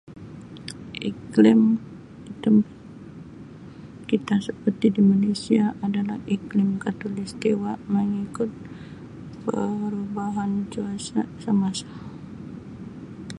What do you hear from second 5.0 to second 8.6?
Malaysia adalah iklim Khatulistiwa mengikut